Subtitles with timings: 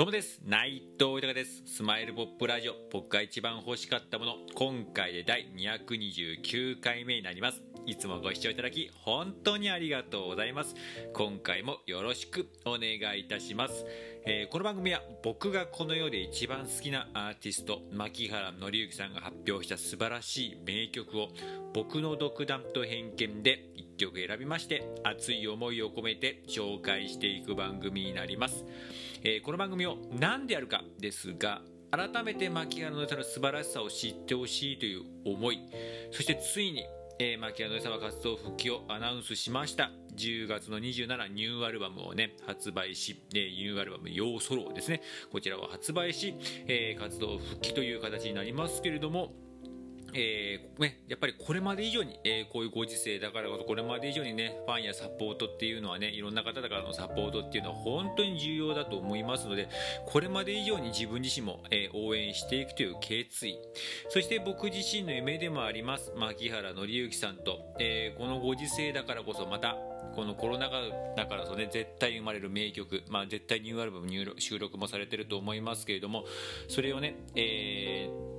[0.00, 0.40] どうもです。
[0.46, 1.62] 内藤豊です。
[1.66, 2.74] スマイルポップラジオ。
[2.90, 4.36] 僕が一番欲しかったもの。
[4.54, 7.60] 今回で第229回目になります。
[7.84, 10.74] いつもご視聴いただき本当にありがとうございます。
[11.12, 13.84] 今回もよろしくお願いいたします、
[14.26, 21.28] えー、この番組は僕がこの世で一番好きなアーティスト牧原紀之さんが発表した素晴らしい名曲を
[21.72, 28.64] 僕の独断と偏見で1曲選びまして熱い思いを込めて紹介していく番組になります。
[29.22, 31.60] えー、この番組を何でやるかですが
[31.90, 35.60] 改めて牧原のさの素晴らしさを知ってほしいという思い
[36.12, 36.86] そしてついに、
[37.18, 39.90] えー、牧原のさは活動復帰をアナウンスしました。
[40.16, 45.02] 10月の27ニューアルバムをね発売し、えー、ニューアルバム「ヨーソロ」ですね。
[45.30, 46.34] こちらを発売し、
[46.66, 49.34] えー、活動復帰という形になりますけれども
[50.14, 59.68] えーね、やっぱりこれまで以上に、えー、こういうご時世だからこそこれまで以上にねファンやサポートっていうのはねいろんな方からのサポートっていうのは本当に重要だと思いますので
[60.06, 63.58] これまで以上に自分自身も、えー、応援していくという決意。
[64.08, 69.76] そして僕自身の夢でもあります牧原紀之さんと、えこのご時世だからこそまた
[70.14, 70.80] このコロナ禍
[71.16, 76.24] だからそね絶対生まれる名曲、まあ、絶対ニューアルバム収録もされてると思いますけれども
[76.68, 78.29] それをね、えー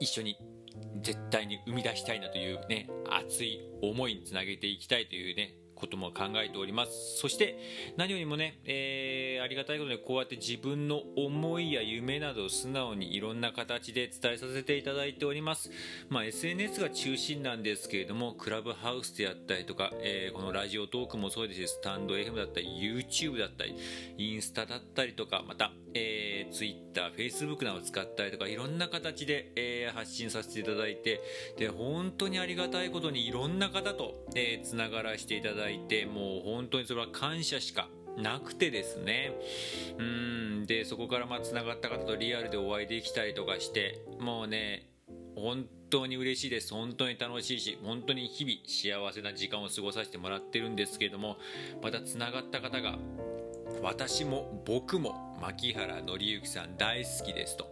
[0.00, 0.36] 一緒に
[1.02, 7.18] 絶対に生み出したいなというね熱い思いにつなげていきたいというねことも考えております。
[7.18, 7.58] そして
[7.96, 15.70] 何よりもね、えー、ありがたいことにこうやって自分の思いや夢などを素直にいろんな形で伝えさせていただいております、
[16.08, 23.76] まあ、SNS が中心なんですけれどもクラブハウスであったりとか、えー、このラジオトークもそうですしスタンド FM だったり YouTube だったり
[24.18, 31.20] インスタだったりとかまた、えー、Twitter、Facebook などを使ったりとかいろんな形で、えー、発信させていただいて
[31.56, 35.69] で本当にありがたいことにいろんな方と、えー、がらせていただいて
[36.06, 39.32] もう本当にそれは感謝しかなくてですね
[39.98, 44.86] うんでそこからまあつながった方とリアルでお会いできたりとかしてもうね
[45.36, 51.36] 本当に嬉しいです本当に楽しいし本当に日々幸せな時間を過ごさせてもらってるんですけれども
[51.82, 52.98] またつながった方が
[53.82, 57.70] 私も僕も牧原紀之さん大好きですと。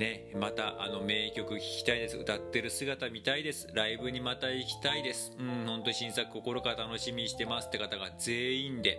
[0.00, 3.68] ね、またあの名曲聴きたいです歌ってる姿見たいです。
[3.74, 5.36] ライブにまた行きたいです。
[5.38, 8.98] うん本当新作心から楽しみにしてますって方が全員で。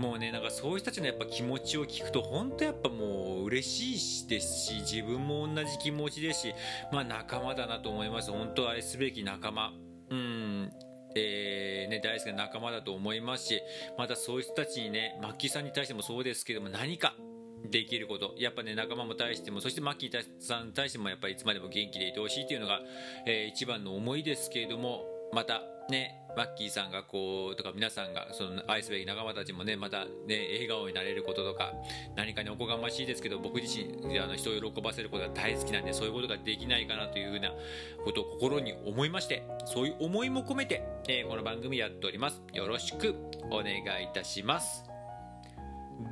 [0.00, 6.54] もうねなんかそういう人たちのやっぱ気持ちを聞くと本当やっぱもう嬉しいですし自分も同じ気持ちですし
[6.92, 8.32] まあ仲間だなと思います。
[8.32, 9.74] 本当愛すべき仲間。
[10.10, 10.72] うん
[11.14, 13.60] えー、ね、大好きな仲間だと思いますし
[13.96, 17.14] またそういう人たちにねマッキーさんに対してもそうですけども何か
[17.70, 18.34] できること。
[18.38, 22.80] やっぱね仲間も対してもそしてマッキーさんに対してもやっぱりいつまでも元気でいてほしいというのが、
[23.26, 31.72] えー、一番の思いですけれどもまたねマッキーさんがこうとか皆さんがその愛すべき仲間たちもねまたね笑顔になれることとか
[32.14, 37.52] 何かにおこがましいですけど僕自身あの人を喜ばせることが大好きなんでそういうことができないかなというふうな
[38.04, 42.42] ことを心に思いましてそういう思いも込めて、えー、この番組やっております。
[42.52, 43.14] よろしく
[43.50, 44.84] お願いいたします。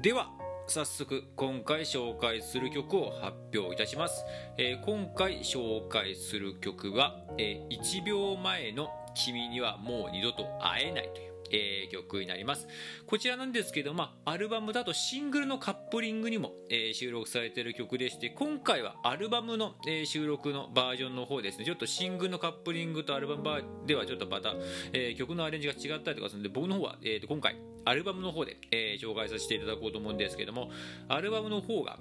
[0.00, 4.24] では早速今回紹介する曲を発表いたします、
[4.56, 11.34] えー、今回紹介する曲は、えー、1秒前の君にはもう二度と会えないという。
[11.54, 12.66] えー、曲になります。
[13.06, 21.64] こちらなんですけど、まあ、アルバムだとシングルのカップリングにも、えー、収録されている曲でして今回はアルバムの、えー、収録のバージョンの方ですね。
[21.64, 23.44] ちょっとシングルのカップリングとアルバム
[23.86, 24.54] ではちょっとまた、
[24.92, 30.70] え曲のアレンジが違ったりとかするので僕の方は、えー、今回アルバムの方で、え紹介させていただこうと思うんですけども
[31.08, 31.98] アルバムの方が、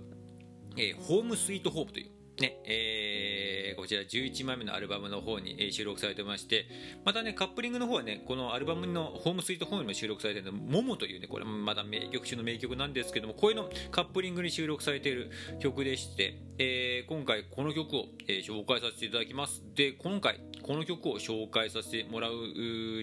[0.78, 6.66] えホームスイートホームというねえー、こちら11枚目のアルバムの方に、収録されてまして
[7.06, 15.30] またねカップリングの方はねこのアルバムのホームスイートホームにも収録されてるの「モモ」というねこれまだ名曲中の名曲なんですけどもこういうのカップリングに収録されている
[15.60, 19.63] 曲でして、えー、今回この曲を、えー、紹介させていただきます。
[19.75, 22.34] で今回この曲を紹介させてもらう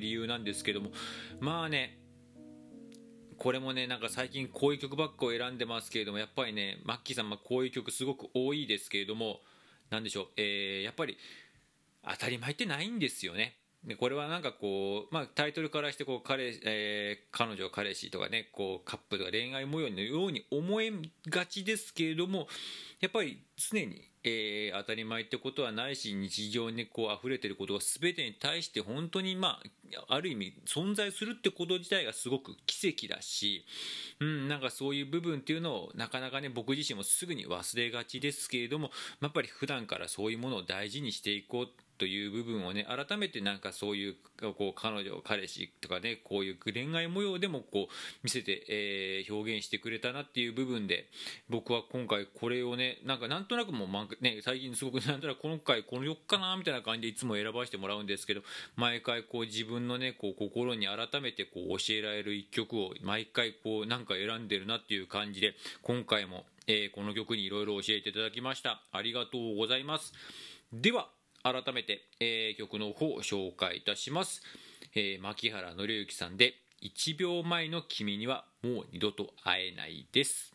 [0.00, 0.90] 理由なんですけども
[1.40, 1.99] まあね
[3.40, 9.40] これもねなんか最近こういう曲ばっかを選んでますけれどもやっぱりねマッキーさん、まこういう曲すごく多いですけれども
[9.88, 11.16] 何でしょう、えー、やっぱり
[12.06, 13.56] 当たり前ってないんですよね。
[13.82, 20.92] でこれはなんかこう、まあ、タイトルからしてこう彼、えー、彼女彼氏とかねこうカップルとか恋愛模様のように思え
[21.30, 22.46] がちですけれども
[23.00, 29.60] やっぱり常にえー、当たり前ってことはないし日常にこう溢れてることが全てに対して本当にま
[30.08, 33.64] あある意味存在するってこと自体がすごく奇跡だし、
[34.20, 38.90] うん、なんかそういう部分っていうのをなかなかね僕自身もすぐに忘れがちですけれども
[39.22, 41.68] やっぱり普段からそういうものを大事にしていこう。
[42.00, 44.14] という部分をね改めてなんかそういう
[44.56, 47.92] こう彼女彼氏とかねこういう恋愛模様でもこう
[48.24, 51.04] 見せて、えー、表現してくれたなっていう部分で
[51.50, 58.40] 僕は今回これをねなんかなんとなくもう、ね、最近すごくなんとなく今回この4日なみたいな感じでいつも選ばせてもらうんですけど
[58.76, 68.80] 毎回こう自分のねこう心に改めてこう教えられる一曲を毎回こうなんか選んでるなっていう感じで今回も、えー、この曲にいろいろ教えていただきました。
[68.90, 70.14] ありがとうございます。
[70.72, 71.10] では
[71.42, 74.42] 改めて、えー、曲の方を紹介いたします、
[74.94, 80.54] えー、牧原紀之さんで1秒前の君にはもう二度と会えないです。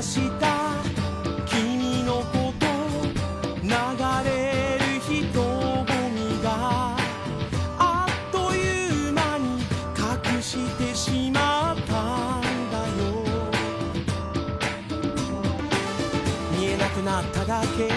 [0.00, 0.80] ました」
[1.44, 2.66] 「君のこと」
[3.62, 3.68] 「流
[4.24, 6.96] れる人混みが」
[7.76, 9.60] 「あっという間に
[9.94, 12.40] 隠してしまったん
[12.72, 12.82] だよ」
[16.58, 17.90] 「見えなくなっただけ」